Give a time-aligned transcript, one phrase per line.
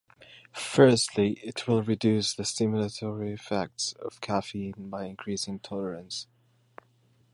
[0.55, 6.25] Firstly, it will reduce the stimulatory effects of caffeine by increasing tolerance.